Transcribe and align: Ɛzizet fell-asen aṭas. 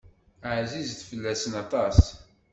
Ɛzizet 0.57 1.01
fell-asen 1.09 1.53
aṭas. 1.63 1.99